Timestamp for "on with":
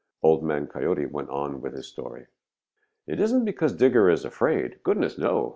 1.29-1.73